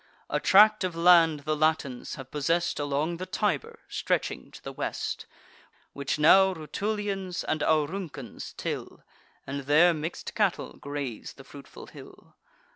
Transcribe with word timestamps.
A 0.31 0.39
tract 0.39 0.83
of 0.83 0.95
land 0.95 1.41
the 1.41 1.55
Latins 1.55 2.15
have 2.15 2.31
possess'd 2.31 2.79
Along 2.79 3.17
the 3.17 3.27
Tiber, 3.27 3.77
stretching 3.87 4.49
to 4.49 4.63
the 4.63 4.73
west, 4.73 5.27
Which 5.93 6.17
now 6.17 6.55
Rutulians 6.55 7.43
and 7.43 7.61
Auruncans 7.61 8.55
till, 8.57 9.03
And 9.45 9.65
their 9.65 9.93
mix'd 9.93 10.33
cattle 10.33 10.73
graze 10.77 11.33
the 11.33 11.43
fruitful 11.43 11.85
hill. 11.85 12.35